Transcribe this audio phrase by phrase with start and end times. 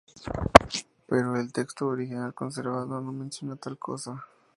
[1.05, 4.25] Pero el texto original conservado no menciona tal cosa.